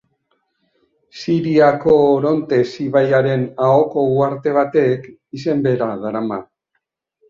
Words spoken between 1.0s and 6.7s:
Siriako Orontes ibaiaren ahoko uharte batek, izen bera darama.